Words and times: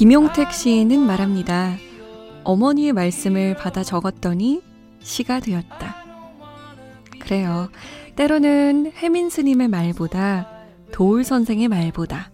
김용택 0.00 0.50
시인은 0.54 0.98
말합니다. 1.00 1.76
어머니의 2.44 2.94
말씀을 2.94 3.54
받아 3.54 3.82
적었더니 3.82 4.62
시가 5.00 5.40
되었다. 5.40 5.94
그래요. 7.18 7.68
때로는 8.16 8.92
혜민 8.96 9.28
스님의 9.28 9.68
말보다 9.68 10.48
도울 10.90 11.22
선생의 11.22 11.68
말보다 11.68 12.30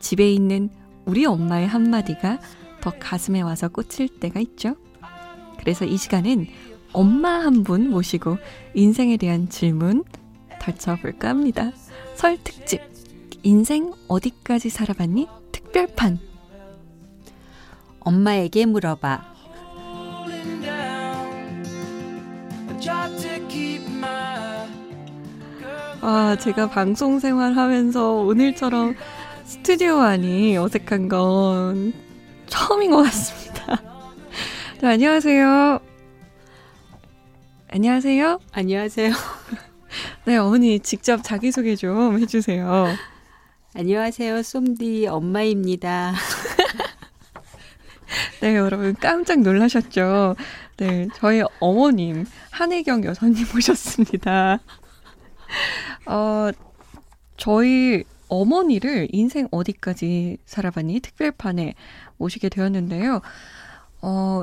집에 0.00 0.32
있는 0.32 0.70
우리 1.04 1.26
엄마의 1.26 1.68
한마디가 1.68 2.38
더 2.80 2.92
가슴에 2.98 3.42
와서 3.42 3.68
꽂힐 3.68 4.08
때가 4.18 4.40
있죠. 4.40 4.74
그래서 5.60 5.84
이 5.84 5.98
시간은 5.98 6.46
엄마 6.94 7.40
한 7.40 7.62
분 7.62 7.90
모시고 7.90 8.38
인생에 8.72 9.18
대한 9.18 9.50
질문 9.50 10.02
펼쳐볼까 10.62 11.28
합니다. 11.28 11.72
설 12.14 12.38
특집 12.42 12.80
인생 13.42 13.92
어디까지 14.08 14.70
살아봤니? 14.70 15.28
특별판 15.52 16.20
엄마에게 18.06 18.66
물어봐. 18.66 19.34
아, 26.02 26.36
제가 26.38 26.70
방송 26.70 27.18
생활하면서 27.18 28.12
오늘처럼 28.12 28.94
스튜디오 29.44 29.98
안이 29.98 30.56
어색한 30.56 31.08
건 31.08 31.92
처음인 32.46 32.92
것 32.92 33.02
같습니다. 33.02 33.82
네, 34.80 34.86
안녕하세요. 34.86 35.80
안녕하세요. 37.68 38.38
안녕하세요. 38.52 39.12
네, 40.26 40.36
어머니 40.36 40.78
직접 40.78 41.24
자기소개 41.24 41.74
좀 41.74 42.20
해주세요. 42.20 42.86
안녕하세요. 43.74 44.42
쏨디 44.42 45.08
엄마입니다. 45.08 46.14
네, 48.40 48.54
여러분 48.56 48.94
깜짝 48.94 49.40
놀라셨죠? 49.40 50.36
네, 50.76 51.08
저희 51.16 51.42
어머님 51.58 52.26
한혜경 52.50 53.04
여사님 53.04 53.46
모셨습니다. 53.54 54.60
어, 56.06 56.50
저희 57.36 58.04
어머니를 58.28 59.08
인생 59.12 59.48
어디까지 59.50 60.38
살아봤니 60.44 61.00
특별판에 61.00 61.74
모시게 62.18 62.48
되었는데요. 62.50 63.20
어, 64.02 64.42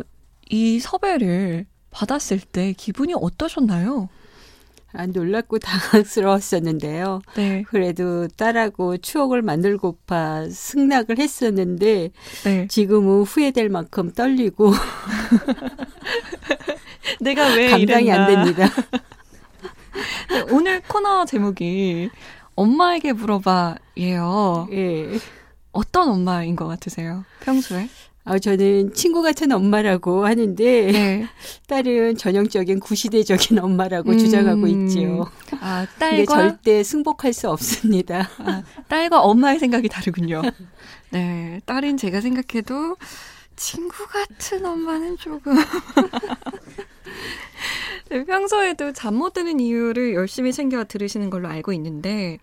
이 0.50 0.80
섭외를 0.80 1.66
받았을 1.92 2.40
때 2.40 2.74
기분이 2.74 3.14
어떠셨나요? 3.16 4.10
아, 4.94 5.06
놀랍고 5.08 5.58
당황스러웠었는데요. 5.60 7.22
네. 7.36 7.64
그래도 7.68 8.28
딸하고 8.28 8.98
추억을 8.98 9.42
만들고파 9.42 10.50
승낙을 10.50 11.18
했었는데 11.18 12.12
네. 12.44 12.68
지금은 12.68 13.24
후회될 13.24 13.70
만큼 13.70 14.12
떨리고 14.12 14.72
내가 17.22 17.48
왜 17.56 17.70
감당이 17.72 18.06
이랬나. 18.06 18.26
안 18.26 18.36
됩니다. 18.36 18.70
네, 20.30 20.42
오늘 20.52 20.82
코너 20.82 21.26
제목이 21.26 22.10
엄마에게 22.56 23.14
물어봐예요. 23.14 24.68
예. 24.72 25.20
어떤 25.72 26.10
엄마인 26.10 26.56
것 26.56 26.68
같으세요? 26.68 27.26
평소에? 27.42 27.90
아, 28.26 28.40
저는 28.40 28.94
친구 28.94 29.22
같은 29.22 29.52
엄마라고 29.52 30.26
하는데 30.26 30.92
네. 30.92 31.28
딸은 31.68 32.16
전형적인 32.18 32.80
구시대적인 32.80 33.60
엄마라고 33.60 34.12
음, 34.12 34.18
주장하고 34.18 34.68
있지요. 34.68 35.30
아, 35.60 35.86
딸과 36.00 36.34
절대 36.34 36.84
승복할 36.84 37.34
수 37.34 37.50
없습니다. 37.50 38.30
아, 38.40 38.64
딸과 38.88 39.22
엄마의 39.22 39.60
생각이 39.60 39.90
다르군요. 39.90 40.42
네, 41.12 41.60
딸은 41.66 41.98
제가 41.98 42.22
생각해도 42.22 42.96
친구 43.58 44.08
같은 44.08 44.66
엄마는 44.66 45.18
조금 45.18 45.56
네, 48.10 48.24
평소에도 48.26 48.94
잠 48.94 49.16
못 49.16 49.34
드는 49.34 49.60
이유를 49.60 50.14
열심히 50.14 50.54
챙겨 50.54 50.84
들으시는 50.86 51.30
걸로 51.30 51.50
알고 51.50 51.74
있는데 51.74 52.38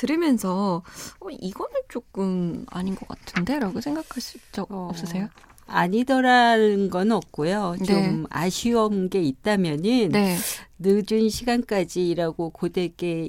들으면서 0.00 0.82
어, 1.20 1.26
이거는 1.30 1.74
조금 1.90 2.64
아닌 2.70 2.94
것 2.94 3.06
같은데라고 3.06 3.82
생각하실 3.82 4.40
적 4.50 4.72
어, 4.72 4.88
없으세요? 4.88 5.28
아니더라는 5.66 6.88
건 6.88 7.12
없고요. 7.12 7.76
네. 7.80 7.84
좀 7.84 8.26
아쉬운 8.30 9.10
게 9.10 9.20
있다면은 9.20 10.08
네. 10.08 10.38
늦은 10.78 11.28
시간까지 11.28 12.08
일하고 12.08 12.48
고되게 12.48 13.28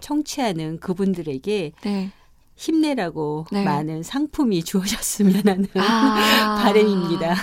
청취하는 0.00 0.80
그분들에게 0.80 1.72
네. 1.82 2.10
힘내라고 2.56 3.46
네. 3.52 3.64
많은 3.64 4.02
상품이 4.02 4.64
주어졌으면 4.64 5.46
하는 5.46 5.66
아~ 5.76 6.60
바람입니다. 6.64 7.36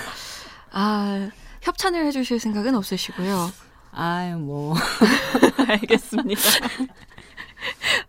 아, 0.71 1.29
협찬을 1.61 2.05
해주실 2.07 2.39
생각은 2.41 2.75
없으시고요. 2.75 3.49
아유, 3.91 4.37
뭐. 4.37 4.75
알겠습니다. 5.67 6.41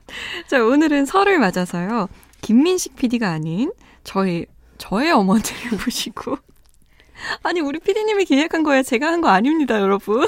자, 0.51 0.65
오늘은 0.65 1.07
설을 1.07 1.39
맞아서요. 1.39 2.09
김민식 2.41 2.97
PD가 2.97 3.31
아닌 3.31 3.71
저희, 4.03 4.47
저의 4.79 5.13
어머니를 5.13 5.71
모시고. 5.87 6.39
아니, 7.45 7.61
우리 7.61 7.79
PD님이 7.79 8.25
기획한 8.25 8.65
거예요. 8.65 8.83
제가 8.83 9.07
한 9.07 9.21
거 9.21 9.29
아닙니다, 9.29 9.81
여러분. 9.81 10.27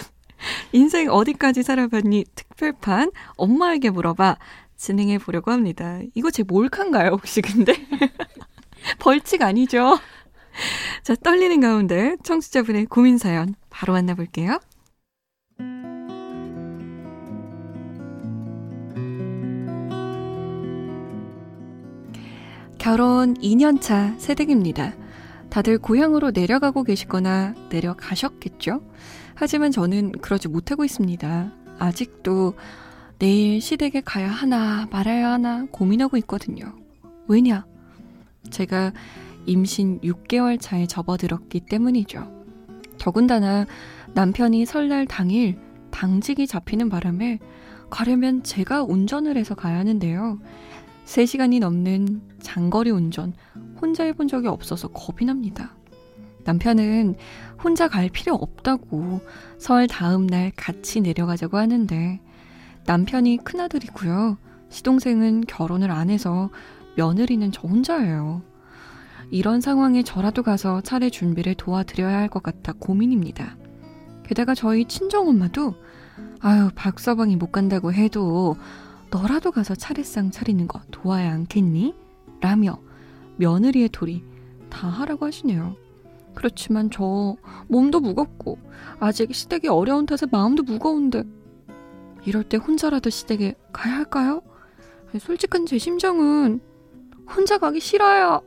인생 0.70 1.10
어디까지 1.10 1.64
살아봤니? 1.64 2.26
특별판, 2.36 3.10
엄마에게 3.36 3.90
물어봐. 3.90 4.36
진행해 4.76 5.18
보려고 5.18 5.50
합니다. 5.50 5.98
이거 6.14 6.30
제 6.30 6.44
몰카인가요, 6.44 7.10
혹시 7.10 7.40
근데? 7.42 7.74
벌칙 9.00 9.42
아니죠? 9.42 9.98
자, 11.02 11.16
떨리는 11.16 11.58
가운데 11.58 12.14
청취자분의 12.22 12.86
고민 12.86 13.18
사연 13.18 13.56
바로 13.70 13.92
만나볼게요. 13.94 14.60
결혼 22.82 23.34
2년차 23.34 24.18
새댁입니다. 24.18 24.96
다들 25.50 25.78
고향으로 25.78 26.32
내려가고 26.32 26.82
계시거나 26.82 27.54
내려가셨겠죠? 27.70 28.82
하지만 29.36 29.70
저는 29.70 30.10
그러지 30.10 30.48
못하고 30.48 30.84
있습니다. 30.84 31.52
아직도 31.78 32.54
내일 33.20 33.60
시댁에 33.60 34.02
가야 34.04 34.28
하나 34.28 34.88
말아야 34.90 35.30
하나 35.30 35.64
고민하고 35.70 36.16
있거든요. 36.16 36.74
왜냐? 37.28 37.66
제가 38.50 38.92
임신 39.46 40.00
6개월 40.00 40.60
차에 40.60 40.88
접어들었기 40.88 41.60
때문이죠. 41.60 42.32
더군다나 42.98 43.64
남편이 44.14 44.66
설날 44.66 45.06
당일 45.06 45.56
당직이 45.92 46.48
잡히는 46.48 46.88
바람에 46.88 47.38
가려면 47.90 48.42
제가 48.42 48.82
운전을 48.82 49.36
해서 49.36 49.54
가야 49.54 49.78
하는데요. 49.78 50.40
3시간이 51.04 51.60
넘는 51.60 52.22
장거리 52.40 52.90
운전 52.90 53.34
혼자 53.80 54.04
해본 54.04 54.28
적이 54.28 54.48
없어서 54.48 54.88
겁이 54.88 55.26
납니다. 55.26 55.74
남편은 56.44 57.16
혼자 57.62 57.88
갈 57.88 58.08
필요 58.08 58.34
없다고 58.34 59.20
설 59.58 59.86
다음 59.86 60.26
날 60.26 60.52
같이 60.56 61.00
내려가자고 61.00 61.56
하는데 61.56 62.20
남편이 62.86 63.38
큰아들이고요. 63.44 64.38
시동생은 64.68 65.42
결혼을 65.42 65.90
안 65.90 66.10
해서 66.10 66.50
며느리는 66.96 67.52
저 67.52 67.62
혼자예요. 67.68 68.42
이런 69.30 69.60
상황에 69.60 70.02
저라도 70.02 70.42
가서 70.42 70.80
차례 70.82 71.10
준비를 71.10 71.54
도와드려야 71.54 72.16
할 72.18 72.28
것 72.28 72.42
같아 72.42 72.72
고민입니다. 72.72 73.56
게다가 74.24 74.54
저희 74.54 74.84
친정엄마도 74.86 75.74
아유 76.40 76.70
박서방이 76.74 77.36
못 77.36 77.52
간다고 77.52 77.92
해도 77.92 78.56
너라도 79.12 79.50
가서 79.52 79.74
차례상 79.74 80.30
차리는 80.30 80.66
거 80.66 80.80
도와야 80.90 81.32
않겠니? 81.34 81.94
라며 82.40 82.80
며느리의 83.36 83.90
도리 83.90 84.24
다 84.70 84.88
하라고 84.88 85.26
하시네요. 85.26 85.76
그렇지만 86.34 86.90
저 86.90 87.36
몸도 87.68 88.00
무겁고 88.00 88.58
아직 88.98 89.34
시댁이 89.34 89.68
어려운 89.68 90.06
탓에 90.06 90.26
마음도 90.30 90.62
무거운데 90.62 91.24
이럴 92.24 92.42
때 92.42 92.56
혼자라도 92.56 93.10
시댁에 93.10 93.54
가야 93.70 93.96
할까요? 93.96 94.42
솔직한 95.20 95.66
제 95.66 95.76
심정은 95.76 96.60
혼자 97.28 97.58
가기 97.58 97.80
싫어요. 97.80 98.40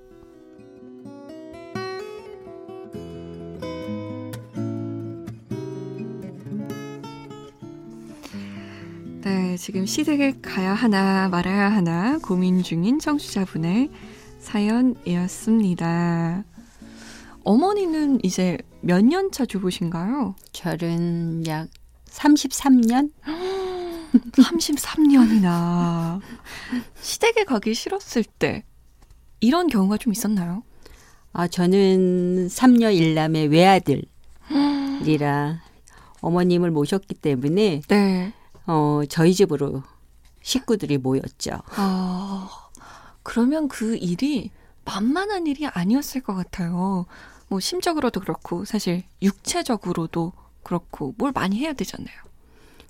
지금 9.65 9.87
시댁에 9.87 10.41
가야 10.43 10.75
하나 10.75 11.27
말아야 11.27 11.71
하나 11.71 12.19
고민 12.19 12.61
중인 12.61 12.99
청취자분의 12.99 13.89
사연이었습니다. 14.37 15.73
어머니는 17.43 18.19
이제 18.23 18.59
몇 18.81 19.01
년 19.03 19.31
차 19.31 19.43
주부신가요? 19.47 20.35
결혼 20.53 21.47
약 21.47 21.67
33년? 22.11 23.11
33년이나. 24.33 26.21
시댁에 27.01 27.45
가기 27.45 27.73
싫었을 27.73 28.23
때 28.23 28.63
이런 29.39 29.65
경우가 29.65 29.97
좀 29.97 30.13
있었나요? 30.13 30.61
아, 31.33 31.47
저는 31.47 32.49
3녀 32.49 32.95
1남의 32.95 33.49
외아들이라 35.01 35.59
어머님을 36.21 36.69
모셨기 36.69 37.15
때문에 37.15 37.81
네. 37.87 38.31
어, 38.67 39.01
저희 39.09 39.33
집으로 39.33 39.83
식구들이 40.41 40.97
모였죠. 40.97 41.61
아, 41.75 42.49
그러면 43.23 43.67
그 43.67 43.95
일이 43.95 44.51
만만한 44.85 45.47
일이 45.47 45.65
아니었을 45.65 46.21
것 46.21 46.35
같아요. 46.35 47.05
뭐 47.47 47.59
심적으로도 47.59 48.19
그렇고 48.19 48.65
사실 48.65 49.03
육체적으로도 49.21 50.33
그렇고 50.63 51.13
뭘 51.17 51.31
많이 51.31 51.57
해야 51.57 51.73
되잖아요. 51.73 52.15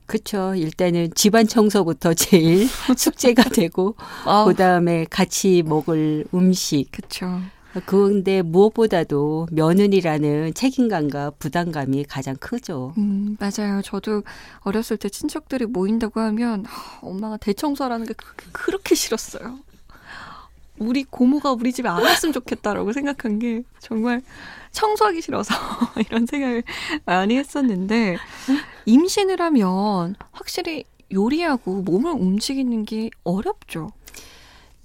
그렇죠. 0.06 0.54
일단은 0.56 1.10
집안 1.16 1.48
청소부터 1.48 2.14
제일 2.14 2.68
숙제가 2.96 3.44
되고 3.50 3.96
어. 4.26 4.46
그다음에 4.46 5.06
같이 5.10 5.64
먹을 5.66 6.26
음식. 6.34 6.92
그렇죠. 6.92 7.42
그런데 7.86 8.42
무엇보다도 8.42 9.48
며느리라는 9.52 10.54
책임감과 10.54 11.32
부담감이 11.40 12.06
가장 12.06 12.36
크죠. 12.36 12.94
음, 12.98 13.38
맞아요. 13.40 13.82
저도 13.82 14.24
어렸을 14.62 14.98
때 14.98 15.10
친척들이 15.10 15.66
모인다고 15.66 16.20
하면 16.20 16.66
엄마가 17.02 17.38
대청소라는 17.38 18.06
게 18.06 18.14
그렇게 18.52 18.96
싫었어요. 18.96 19.60
우리 20.78 21.04
고모가 21.04 21.54
우리 21.54 21.72
집에 21.72 21.88
안 21.88 22.04
왔으면 22.04 22.34
좋겠다라고 22.34 22.92
생각한 22.94 23.40
게 23.40 23.64
정말 23.80 24.22
청소하기 24.72 25.22
싫어서 25.22 25.54
이런 26.08 26.26
생각을 26.26 26.64
많이 27.06 27.38
했었는데 27.38 28.18
임신을 28.86 29.40
하면 29.42 30.16
확실히 30.32 30.84
요리하고 31.14 31.82
몸을 31.82 32.12
움직이는 32.12 32.84
게 32.84 33.10
어렵죠. 33.24 33.92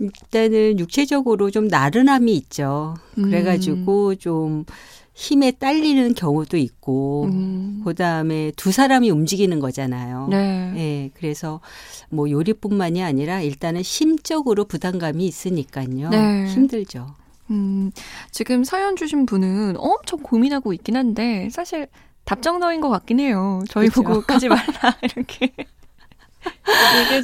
일단은 0.00 0.78
육체적으로 0.78 1.50
좀 1.50 1.68
나른함이 1.68 2.34
있죠. 2.36 2.96
그래가지고 3.14 4.08
음. 4.08 4.16
좀 4.16 4.64
힘에 5.12 5.50
딸리는 5.50 6.14
경우도 6.14 6.56
있고, 6.56 7.24
음. 7.30 7.82
그 7.84 7.94
다음에 7.94 8.52
두 8.56 8.72
사람이 8.72 9.10
움직이는 9.10 9.60
거잖아요. 9.60 10.28
네. 10.30 10.70
네. 10.72 11.10
그래서 11.14 11.60
뭐 12.08 12.30
요리뿐만이 12.30 13.02
아니라 13.02 13.42
일단은 13.42 13.82
심적으로 13.82 14.64
부담감이 14.64 15.26
있으니까요. 15.26 16.08
네. 16.08 16.46
힘들죠. 16.46 17.14
음, 17.50 17.90
지금 18.30 18.64
사연 18.64 18.96
주신 18.96 19.26
분은 19.26 19.74
엄청 19.76 20.20
고민하고 20.20 20.72
있긴 20.72 20.96
한데, 20.96 21.48
사실 21.50 21.88
답정너인 22.24 22.80
것 22.80 22.88
같긴 22.88 23.20
해요. 23.20 23.62
저희 23.68 23.88
그렇죠. 23.88 24.08
보고 24.08 24.20
가지 24.22 24.48
말라, 24.48 24.62
이렇게. 25.02 25.52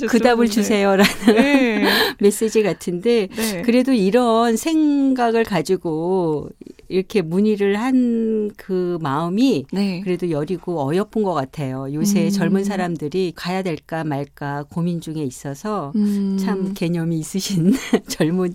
그 0.09 0.19
답을 0.19 0.49
주세요라는 0.49 1.05
네. 1.27 1.85
메시지 2.21 2.63
같은데 2.63 3.29
네. 3.29 3.63
그래도 3.63 3.93
이런 3.93 4.57
생각을 4.57 5.45
가지고 5.45 6.51
이렇게 6.89 7.23
문의를 7.23 7.77
한 7.81 8.37
그 8.57 8.99
마음이 9.01 9.67
네. 9.73 10.01
그래도 10.01 10.31
여리고 10.31 10.87
어여쁜 10.89 11.23
것 11.23 11.35
같아요. 11.35 11.93
요새 11.93 12.27
음. 12.27 12.31
젊은 12.31 12.65
사람들이 12.65 13.33
가야 13.35 13.63
될까 13.63 14.05
말까 14.05 14.65
고민 14.71 15.01
중에 15.01 15.23
있어서 15.23 15.93
음. 15.97 16.37
참 16.39 16.75
개념이 16.75 17.19
있으신 17.19 17.73
젊은 18.09 18.55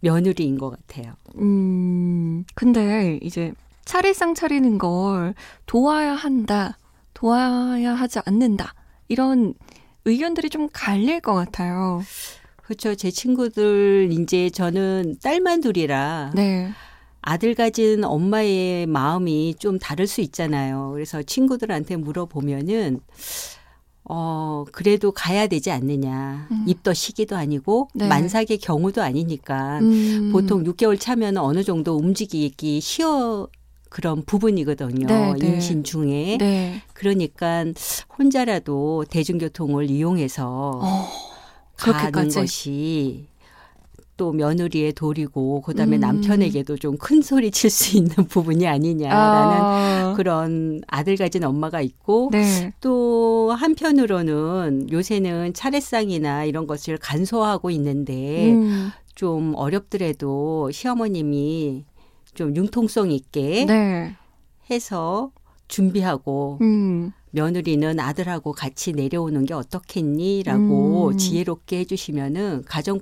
며느리인 0.00 0.58
것 0.58 0.70
같아요. 0.70 1.14
음. 1.38 2.44
근데 2.54 3.18
이제 3.22 3.52
차례상 3.84 4.34
차리는 4.34 4.78
걸 4.78 5.34
도와야 5.66 6.14
한다, 6.14 6.78
도와야 7.14 7.94
하지 7.94 8.20
않는다 8.24 8.74
이런 9.08 9.54
의견들이 10.04 10.50
좀 10.50 10.68
갈릴 10.72 11.20
것 11.20 11.34
같아요. 11.34 12.02
그렇죠. 12.62 12.94
제 12.94 13.10
친구들 13.10 14.08
이제 14.12 14.50
저는 14.50 15.16
딸만 15.22 15.60
둘이라 15.60 16.32
네. 16.34 16.70
아들 17.20 17.54
가진 17.54 18.04
엄마의 18.04 18.86
마음이 18.86 19.54
좀 19.58 19.78
다를 19.78 20.06
수 20.06 20.20
있잖아요. 20.22 20.90
그래서 20.92 21.22
친구들한테 21.22 21.96
물어보면은 21.96 23.00
어, 24.04 24.64
그래도 24.72 25.12
가야 25.12 25.46
되지 25.46 25.70
않느냐. 25.70 26.48
음. 26.50 26.64
입덧 26.66 26.94
시기도 26.94 27.36
아니고 27.36 27.88
네. 27.94 28.08
만삭의 28.08 28.58
경우도 28.60 29.02
아니니까 29.02 29.78
음. 29.80 30.30
보통 30.32 30.64
6개월 30.64 30.98
차면 30.98 31.36
어느 31.36 31.62
정도 31.62 31.96
움직이기 31.96 32.80
쉬워 32.80 33.48
그런 33.92 34.24
부분이거든요. 34.24 35.06
네, 35.06 35.34
네. 35.38 35.46
임신 35.48 35.84
중에. 35.84 36.38
네. 36.38 36.80
그러니까 36.94 37.66
혼자라도 38.18 39.04
대중교통을 39.10 39.90
이용해서 39.90 40.80
어, 40.82 41.08
가는 41.76 42.30
것이 42.30 43.26
또 44.16 44.32
며느리의 44.32 44.94
도리고 44.94 45.60
그다음에 45.60 45.96
음. 45.96 46.00
남편에게도 46.00 46.78
좀 46.78 46.96
큰 46.96 47.20
소리 47.20 47.50
칠 47.50 47.68
수 47.68 47.98
있는 47.98 48.14
부분이 48.28 48.66
아니냐라는 48.66 49.56
아. 49.60 50.14
그런 50.16 50.80
아들 50.86 51.16
가진 51.18 51.44
엄마가 51.44 51.82
있고 51.82 52.30
네. 52.32 52.72
또 52.80 53.52
한편으로는 53.52 54.90
요새는 54.90 55.52
차례상이나 55.52 56.44
이런 56.44 56.66
것을 56.66 56.96
간소화하고 56.96 57.70
있는데 57.72 58.52
음. 58.52 58.90
좀 59.14 59.52
어렵더라도 59.54 60.70
시어머님이 60.70 61.84
좀 62.34 62.54
융통성 62.56 63.10
있게 63.10 63.64
네. 63.66 64.16
해서 64.70 65.32
준비하고 65.68 66.58
음. 66.60 67.12
며느리는 67.30 67.98
아들하고 67.98 68.52
같이 68.52 68.92
내려오는 68.92 69.44
게 69.46 69.54
어떻겠니라고 69.54 71.08
음. 71.08 71.18
지혜롭게 71.18 71.78
해주시면은 71.78 72.64
가정 72.66 73.00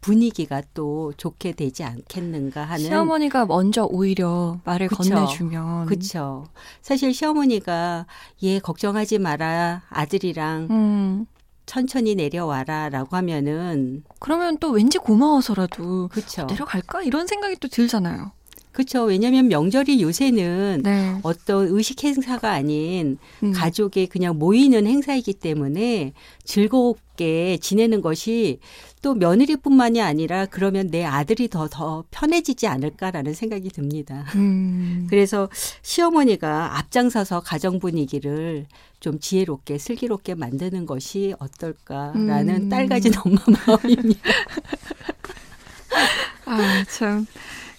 분위기가 0.00 0.62
또 0.72 1.12
좋게 1.16 1.52
되지 1.52 1.82
않겠는가 1.82 2.62
하는 2.62 2.84
시어머니가 2.84 3.46
먼저 3.46 3.84
오히려 3.84 4.60
말을 4.64 4.88
그쵸. 4.88 5.14
건네주면 5.14 5.86
그렇죠. 5.86 6.46
사실 6.80 7.12
시어머니가 7.12 8.06
얘 8.44 8.60
걱정하지 8.60 9.18
마라 9.18 9.82
아들이랑 9.90 10.68
음. 10.70 11.26
천천히 11.66 12.14
내려와라라고 12.14 13.16
하면은 13.16 14.04
그러면 14.20 14.56
또 14.58 14.70
왠지 14.70 14.98
고마워서라도 14.98 16.08
그쵸. 16.08 16.46
내려갈까 16.46 17.02
이런 17.02 17.26
생각이 17.26 17.56
또 17.56 17.66
들잖아요. 17.66 18.30
그렇죠. 18.76 19.04
왜냐하면 19.04 19.48
명절이 19.48 20.02
요새는 20.02 20.82
네. 20.84 21.18
어떤 21.22 21.68
의식 21.68 22.04
행사가 22.04 22.52
아닌 22.52 23.16
음. 23.42 23.52
가족의 23.52 24.08
그냥 24.08 24.38
모이는 24.38 24.86
행사이기 24.86 25.32
때문에 25.32 26.12
즐겁게 26.44 27.56
지내는 27.56 28.02
것이 28.02 28.58
또 29.00 29.14
며느리뿐만이 29.14 30.02
아니라 30.02 30.44
그러면 30.44 30.90
내 30.90 31.06
아들이 31.06 31.48
더더 31.48 32.04
편해지지 32.10 32.66
않을까라는 32.66 33.32
생각이 33.32 33.70
듭니다. 33.70 34.26
음. 34.34 35.06
그래서 35.08 35.48
시어머니가 35.80 36.76
앞장서서 36.76 37.40
가정 37.40 37.78
분위기를 37.78 38.66
좀 39.00 39.18
지혜롭게 39.18 39.78
슬기롭게 39.78 40.34
만드는 40.34 40.84
것이 40.84 41.34
어떨까라는 41.38 42.64
음. 42.64 42.68
딸 42.68 42.88
가진 42.88 43.14
엄마 43.24 43.40
마음입니다. 43.66 44.20
아, 46.44 46.84
참. 46.90 47.26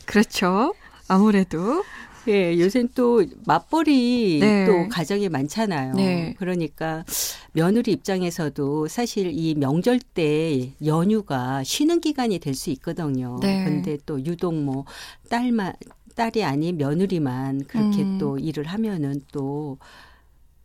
그렇죠. 0.07 0.73
아무래도 1.07 1.83
예, 2.27 2.59
요새는 2.59 2.89
또 2.93 3.23
맞벌이 3.45 4.39
네. 4.41 4.65
또 4.65 4.89
가정이 4.89 5.29
많잖아요. 5.29 5.93
네. 5.93 6.35
그러니까 6.37 7.05
며느리 7.53 7.93
입장에서도 7.93 8.89
사실 8.89 9.31
이 9.33 9.55
명절 9.55 9.99
때 9.99 10.73
연휴가 10.85 11.63
쉬는 11.63 12.01
기간이 12.01 12.39
될 12.39 12.53
수 12.53 12.69
있거든요. 12.71 13.39
네. 13.41 13.63
근데 13.63 13.97
또 14.05 14.19
유독 14.25 14.55
뭐 14.55 14.83
딸만 15.29 15.73
딸이 16.15 16.43
아닌 16.43 16.77
며느리만 16.77 17.65
그렇게 17.65 18.01
음. 18.01 18.17
또 18.17 18.37
일을 18.39 18.65
하면은 18.65 19.21
또 19.31 19.77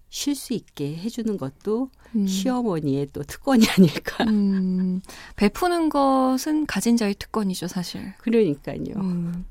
쉴수 0.09 0.55
있게 0.55 0.97
해주는 0.97 1.37
것도 1.37 1.91
음. 2.17 2.27
시어머니의 2.27 3.09
또 3.13 3.23
특권이 3.23 3.67
아닐까. 3.69 4.25
음. 4.25 5.01
베푸는 5.37 5.91
것은 5.91 6.67
가진 6.67 6.97
자의 6.97 7.15
특권이죠, 7.15 7.69
사실. 7.69 8.13
그러니까요. 8.19 8.95
음. 8.97 9.45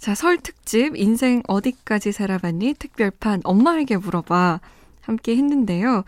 자, 0.00 0.14
설 0.14 0.38
특집 0.38 0.96
인생 0.96 1.42
어디까지 1.46 2.12
살아봤니? 2.12 2.74
특별판 2.78 3.42
엄마에게 3.44 3.98
물어봐 3.98 4.60
함께 5.02 5.36
했는데요. 5.36 6.04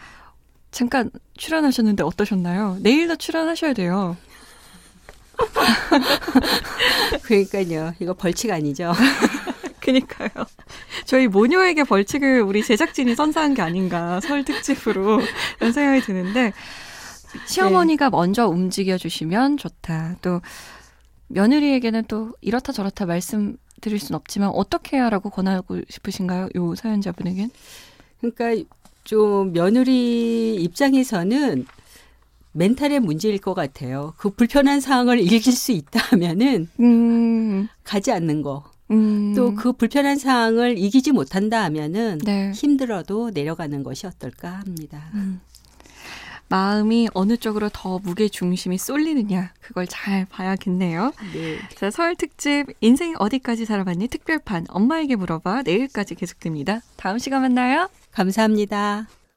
잠깐 0.71 1.11
출연하셨는데 1.37 2.03
어떠셨나요? 2.03 2.79
내일도 2.81 3.17
출연하셔야 3.17 3.75
돼요. 3.75 4.17
그러니까요. 7.23 7.93
이거 8.01 8.15
벌칙 8.15 8.51
아니죠? 8.51 8.95
그니까요. 9.81 10.31
저희 11.05 11.29
모녀에게 11.29 11.85
벌칙을 11.85 12.41
우리 12.41 12.65
제작진이 12.65 13.15
선사한 13.15 13.53
게 13.53 13.61
아닌가 13.61 14.21
설 14.21 14.43
특집으로 14.43 15.21
이런 15.61 15.73
생각이 15.75 16.01
드는데 16.01 16.55
시어머니가 17.47 18.07
네. 18.07 18.11
먼저 18.11 18.49
움직여 18.49 18.97
주시면 18.97 19.59
좋다. 19.59 20.17
또 20.23 20.41
며느리에게는 21.29 22.05
또 22.09 22.35
이렇다 22.41 22.73
저렇다 22.73 23.05
말씀 23.05 23.59
드릴 23.83 23.99
순 23.99 24.17
없지만 24.17 24.49
어떻게 24.49 24.97
해야라고 24.97 25.29
권하고 25.29 25.83
싶으신가요? 25.91 26.49
요 26.55 26.75
사연자분에겐? 26.75 27.51
그러니까 28.21 28.65
좀 29.05 29.53
며느리 29.53 30.57
입장에서는 30.57 31.67
멘탈의 32.53 33.01
문제일 33.01 33.39
것 33.39 33.55
같아요. 33.55 34.15
그 34.17 34.31
불편한 34.31 34.81
상황을 34.81 35.21
이길 35.21 35.41
수 35.41 35.73
있다면은 35.73 36.69
음. 36.81 37.69
가지 37.85 38.13
않는 38.13 38.43
거. 38.43 38.65
음. 38.91 39.35
또그 39.35 39.73
불편한 39.73 40.19
상황을 40.19 40.79
이기지 40.79 41.13
못한다 41.13 41.65
하면은 41.65 42.19
네. 42.25 42.53
힘들어도 42.53 43.31
내려가는 43.31 43.83
것이 43.83 44.07
어떨까 44.07 44.51
합니다. 44.51 45.11
음. 45.15 45.41
마음이 46.53 47.09
어느 47.15 47.39
쪽으로 47.39 47.71
더 47.73 47.99
무게 47.99 48.29
중심이 48.29 48.77
쏠리느냐 48.77 49.55
그걸 49.63 49.87
잘 49.87 50.27
봐야겠네요. 50.27 51.15
네. 51.33 51.59
자 51.77 51.91
서울 51.91 52.15
특집 52.15 52.67
인생 52.83 53.15
어디까지 53.19 53.65
살아봤니 53.65 54.09
특별판 54.09 54.67
엄마에게 54.69 55.17
물어봐 55.17 55.63
내일까지 55.63 56.15
계속됩니다. 56.15 56.83
다음 56.97 57.19
시간 57.19 57.41
만나요. 57.41 57.89
감사합니다. 58.11 59.07